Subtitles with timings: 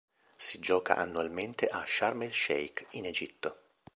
[0.35, 3.59] Si gioca annualmente a Sharm el-Sheikh in Egitto.